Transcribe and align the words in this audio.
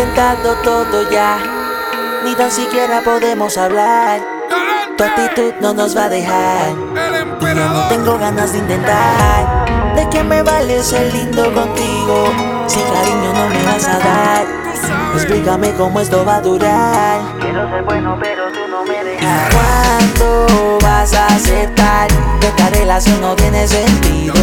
intentado 0.00 0.54
todo 0.64 1.10
ya, 1.10 1.36
ni 2.24 2.34
tan 2.34 2.50
siquiera 2.50 3.02
podemos 3.02 3.58
hablar. 3.58 4.20
Tu 4.96 5.04
actitud 5.04 5.52
no 5.60 5.74
nos 5.74 5.94
va 5.94 6.04
a 6.04 6.08
dejar. 6.08 6.70
Y 7.40 7.44
yo 7.44 7.68
no 7.68 7.88
tengo 7.88 8.18
ganas 8.18 8.52
de 8.52 8.58
intentar. 8.58 9.94
¿De 9.94 10.08
qué 10.08 10.22
me 10.22 10.42
vale 10.42 10.82
ser 10.82 11.12
lindo 11.12 11.52
contigo? 11.52 12.32
Si 12.66 12.80
cariño 12.80 13.32
no 13.34 13.48
me 13.50 13.62
vas 13.64 13.88
a 13.88 13.98
dar. 13.98 14.46
Explícame 15.16 15.72
cómo 15.74 16.00
esto 16.00 16.24
va 16.24 16.36
a 16.36 16.40
durar. 16.40 17.20
Quiero 17.40 17.68
ser 17.68 17.82
bueno, 17.82 18.16
pero 18.22 18.44
tú 18.52 18.68
no 18.70 18.84
me 18.84 19.04
dejas. 19.04 19.54
¿Cuándo 19.54 20.78
vas 20.82 21.12
a 21.12 21.26
aceptar 21.26 22.08
que 22.40 22.46
esta 22.46 22.70
relación 22.70 23.20
no 23.20 23.36
tiene 23.36 23.68
sentido? 23.68 24.34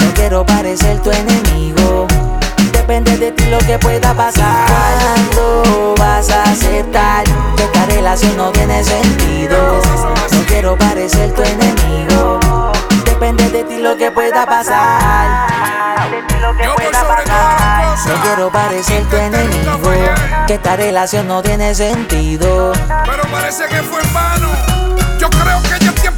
No 0.00 0.14
quiero 0.14 0.44
parecer 0.44 1.00
tu 1.00 1.10
enemigo. 1.10 1.83
Depende 2.94 3.26
de 3.26 3.32
ti 3.32 3.46
lo 3.46 3.58
que 3.58 3.76
pueda 3.76 4.14
pasar. 4.14 4.68
¿Cuándo 4.68 5.96
vas 5.98 6.30
a 6.30 6.44
aceptar 6.44 7.24
que 7.56 7.64
esta 7.64 7.86
relación 7.86 8.36
no 8.36 8.52
tiene 8.52 8.84
sentido? 8.84 9.80
No 10.30 10.38
quiero 10.46 10.78
parecer 10.78 11.32
tu 11.34 11.42
enemigo. 11.42 12.38
Depende 13.04 13.50
de 13.50 13.64
ti 13.64 13.78
lo 13.78 13.96
que 13.96 14.12
pueda 14.12 14.46
pasar. 14.46 15.48
Yo 16.40 16.76
pueda 16.76 17.00
sobre 17.00 17.24
todas 17.24 18.06
No 18.06 18.14
quiero 18.22 18.50
parecer 18.52 19.04
tu 19.06 19.16
enemigo. 19.16 19.90
Que 20.46 20.54
esta 20.54 20.76
relación 20.76 21.26
no 21.26 21.42
tiene 21.42 21.74
sentido. 21.74 22.74
Pero 23.06 23.24
parece 23.24 23.64
que 23.66 23.82
fue 23.82 24.02
en 24.02 24.14
vano. 24.14 24.50
Yo 25.18 25.28
creo 25.30 25.60
que 25.62 25.84
ya 25.84 25.90
tiempo 25.90 26.13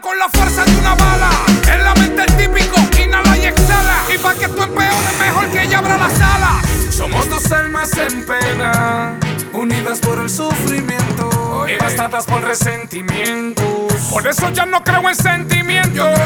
con 0.00 0.18
la 0.18 0.28
fuerza 0.28 0.64
de 0.64 0.76
una 0.76 0.94
bala. 0.94 1.30
En 1.72 1.84
la 1.84 1.94
mente 1.94 2.22
el 2.22 2.36
típico, 2.36 2.76
inhala 3.02 3.36
y 3.36 3.46
exhala. 3.46 4.04
Y 4.14 4.18
pa' 4.18 4.34
que 4.34 4.48
tú 4.48 4.62
empeores, 4.62 5.18
mejor 5.20 5.48
que 5.50 5.62
ella 5.62 5.78
abra 5.78 5.96
las 5.96 6.20
alas. 6.20 6.66
Somos 6.90 7.28
dos 7.28 7.50
almas 7.52 7.90
en 7.96 8.24
pena, 8.24 9.18
unidas 9.52 9.98
por 10.00 10.18
el 10.18 10.28
sufrimiento, 10.28 11.64
devastadas 11.66 12.24
por 12.26 12.42
resentimientos. 12.42 13.92
Por 14.10 14.26
eso 14.26 14.50
ya 14.50 14.66
no 14.66 14.82
creo 14.82 15.08
en 15.08 15.14
sentimientos. 15.14 16.19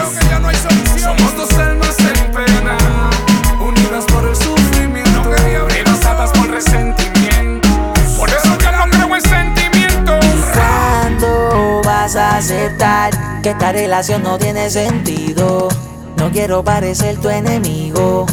Que 13.45 13.51
esta 13.51 13.73
relación 13.73 14.23
no 14.23 14.39
tiene 14.39 14.71
sentido? 14.71 15.69
No 16.17 16.31
quiero 16.31 16.65
parecer 16.65 17.19
tu 17.19 17.29
enemigo. 17.29 18.25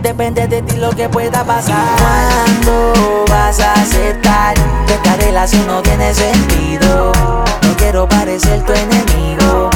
Depende 0.00 0.48
de 0.48 0.62
ti 0.62 0.76
lo 0.78 0.88
que 0.92 1.10
pueda 1.10 1.44
pasar. 1.44 1.76
¿Cuándo 1.98 3.26
vas 3.28 3.60
a 3.60 3.74
aceptar 3.74 4.54
que 4.86 4.94
esta 4.94 5.16
relación 5.16 5.66
no 5.66 5.82
tiene 5.82 6.14
sentido? 6.14 7.12
No 7.60 7.76
quiero 7.76 8.08
parecer 8.08 8.64
tu 8.64 8.72
enemigo. 8.72 9.68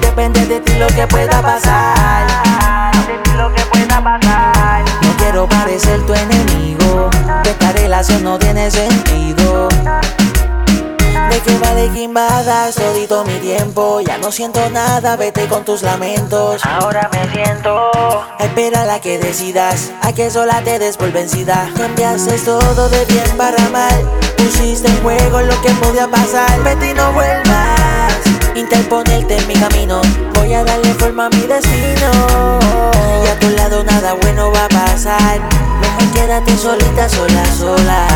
Depende 0.00 0.46
de 0.46 0.60
ti 0.60 0.74
lo 0.78 0.86
que 0.86 1.04
pueda 1.08 1.42
pasar. 1.42 1.81
De 11.82 11.90
que 11.90 12.02
invadas 12.02 12.76
todito 12.76 13.24
mi 13.24 13.38
tiempo. 13.40 14.00
Ya 14.00 14.16
no 14.16 14.30
siento 14.30 14.60
nada, 14.70 15.16
vete 15.16 15.48
con 15.48 15.64
tus 15.64 15.82
lamentos. 15.82 16.64
Ahora 16.64 17.10
me 17.12 17.28
siento. 17.32 17.90
Espera 18.38 18.84
la 18.84 19.00
que 19.00 19.18
decidas, 19.18 19.90
a 20.00 20.12
que 20.12 20.30
sola 20.30 20.62
te 20.62 20.78
des 20.78 20.96
por 20.96 21.10
vencida. 21.10 21.68
Cambiaste 21.76 22.38
todo 22.38 22.88
de 22.88 23.04
bien 23.06 23.36
para 23.36 23.68
mal. 23.70 24.08
Pusiste 24.36 24.86
en 24.86 25.02
juego 25.02 25.40
lo 25.40 25.60
que 25.60 25.70
podía 25.70 26.06
pasar. 26.06 26.62
Vete 26.62 26.90
y 26.90 26.94
no 26.94 27.12
vuelvas. 27.14 28.14
Interponerte 28.54 29.38
en 29.38 29.48
mi 29.48 29.54
camino. 29.54 30.02
Voy 30.36 30.54
a 30.54 30.62
darle 30.62 30.94
forma 30.94 31.26
a 31.26 31.30
mi 31.30 31.48
destino. 31.48 32.60
Y 33.24 33.28
a 33.28 33.40
tu 33.40 33.48
lado 33.56 33.82
nada 33.82 34.12
bueno 34.22 34.52
va 34.52 34.66
a 34.66 34.68
pasar. 34.68 35.40
Quédate 36.12 36.56
solita, 36.56 37.08
sola, 37.08 37.44
sola. 37.58 38.06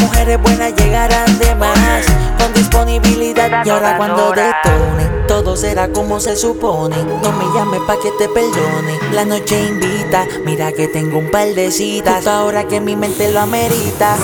Mujeres 0.00 0.40
buenas 0.42 0.74
llegarán 0.74 1.38
de 1.38 1.54
más. 1.54 2.04
Con 2.38 2.52
disponibilidad. 2.54 3.64
Y 3.64 3.70
ahora 3.70 3.96
cuando 3.96 4.30
detone, 4.30 5.24
todo 5.28 5.56
será 5.56 5.88
como 5.88 6.20
se 6.20 6.36
supone. 6.36 6.96
No 6.96 7.32
me 7.32 7.44
llames 7.54 7.80
pa' 7.86 7.96
que 8.00 8.10
te 8.18 8.28
perdone. 8.28 8.98
La 9.12 9.24
noche 9.24 9.60
invita, 9.68 10.26
mira 10.44 10.72
que 10.72 10.88
tengo 10.88 11.18
un 11.18 11.30
par 11.30 11.48
de 11.54 11.70
citas. 11.70 12.16
Justo 12.16 12.30
ahora 12.30 12.64
que 12.64 12.80
mi 12.80 12.96
mente 12.96 13.30
lo 13.32 13.40
amerita. 13.40 14.16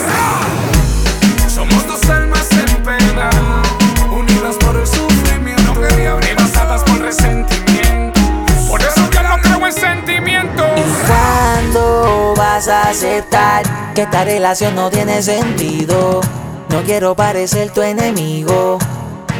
A 12.78 12.90
aceptar 12.90 13.62
que 13.94 14.02
esta 14.02 14.24
relación 14.24 14.74
no 14.74 14.90
tiene 14.90 15.22
sentido? 15.22 16.20
No 16.68 16.82
quiero 16.82 17.14
parecer 17.14 17.70
tu 17.72 17.82
enemigo. 17.82 18.78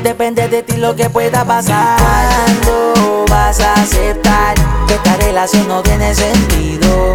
Depende 0.02 0.48
de 0.48 0.62
ti 0.62 0.76
lo 0.76 0.96
que 0.96 1.08
pueda 1.10 1.44
pasar. 1.44 1.98
¿Cuándo 1.98 3.24
vas 3.28 3.60
a 3.60 3.74
aceptar 3.74 4.54
que 4.86 4.94
esta 4.94 5.16
relación 5.16 5.68
no 5.68 5.82
tiene 5.82 6.14
sentido? 6.14 7.12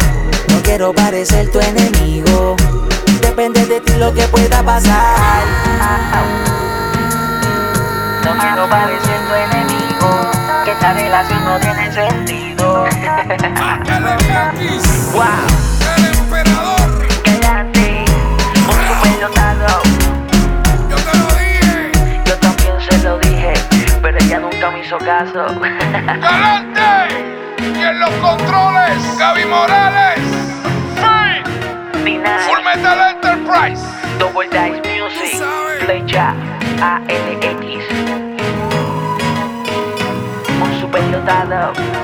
No 0.48 0.62
quiero 0.62 0.92
parecer 0.94 1.50
tu 1.50 1.60
enemigo. 1.60 2.56
Depende 3.20 3.66
de 3.66 3.80
ti 3.80 3.92
lo 3.94 4.12
que 4.14 4.26
pueda 4.28 4.62
pasar. 4.62 5.42
No 8.24 8.38
quiero 8.38 8.68
parecer 8.68 9.20
tu 9.28 9.34
enemigo. 9.34 10.30
Que 10.64 10.70
esta 10.72 10.92
relación 10.94 11.44
no 11.44 11.58
tiene 11.60 11.92
sentido. 11.92 12.84
Wow, 15.14 15.73
¡Galante! 25.14 26.80
Y 27.60 27.82
en 27.82 28.00
los 28.00 28.10
controles, 28.14 29.16
Gaby 29.16 29.44
Morales. 29.44 30.18
Final. 32.04 32.40
Full 32.40 32.64
Metal 32.64 33.14
Enterprise. 33.14 33.80
Double 34.18 34.48
Dice 34.48 34.82
Music. 34.82 35.40
Flecha 35.84 36.34
ALX. 36.80 37.84
Un 40.60 40.80
super 40.80 41.10
dotado. 41.12 42.03